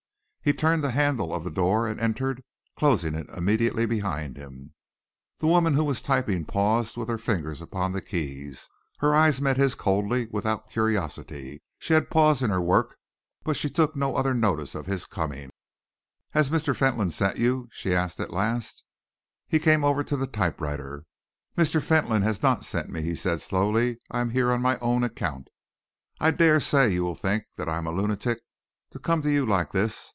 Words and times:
He 0.43 0.53
turned 0.53 0.83
the 0.83 0.89
handle 0.89 1.35
of 1.35 1.43
the 1.43 1.51
door 1.51 1.85
and 1.85 1.99
entered, 1.99 2.43
closing 2.75 3.13
it 3.13 3.29
immediately 3.29 3.85
behind 3.85 4.37
him. 4.37 4.73
The 5.37 5.45
woman 5.45 5.75
who 5.75 5.83
was 5.83 6.01
typing 6.01 6.45
paused 6.45 6.97
with 6.97 7.09
her 7.09 7.19
fingers 7.19 7.61
upon 7.61 7.91
the 7.91 8.01
keys. 8.01 8.67
Her 8.97 9.13
eyes 9.13 9.39
met 9.39 9.55
his 9.57 9.75
coldly, 9.75 10.27
without 10.31 10.67
curiosity. 10.71 11.61
She 11.77 11.93
had 11.93 12.09
paused 12.09 12.41
in 12.41 12.49
her 12.49 12.59
work, 12.59 12.97
but 13.43 13.55
she 13.55 13.69
took 13.69 13.95
no 13.95 14.15
other 14.15 14.33
notice 14.33 14.73
of 14.73 14.87
his 14.87 15.05
coming. 15.05 15.51
"Has 16.31 16.49
Mr. 16.49 16.75
Fentolin 16.75 17.11
sent 17.11 17.37
you 17.37 17.59
here?" 17.59 17.67
she 17.73 17.93
asked 17.95 18.19
at 18.19 18.33
last. 18.33 18.83
He 19.47 19.59
came 19.59 19.83
over 19.83 20.03
to 20.05 20.17
the 20.17 20.25
typewriter. 20.25 21.05
"Mr. 21.55 21.79
Fentolin 21.79 22.23
has 22.23 22.41
not 22.41 22.65
sent 22.65 22.89
me," 22.89 23.03
he 23.03 23.13
said 23.13 23.41
slowly. 23.41 23.99
"I 24.09 24.21
am 24.21 24.31
here 24.31 24.51
on 24.51 24.63
my 24.63 24.79
own 24.79 25.03
account. 25.03 25.49
I 26.19 26.31
dare 26.31 26.59
say 26.59 26.89
you 26.89 27.03
will 27.03 27.13
think 27.13 27.43
that 27.57 27.69
I 27.69 27.77
am 27.77 27.85
a 27.85 27.91
lunatic 27.91 28.39
to 28.89 28.97
come 28.97 29.21
to 29.21 29.29
you 29.31 29.45
like 29.45 29.71
this. 29.71 30.07